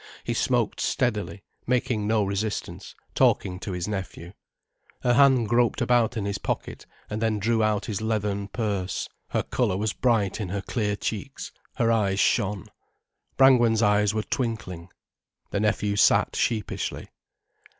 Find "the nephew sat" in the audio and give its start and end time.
15.51-16.35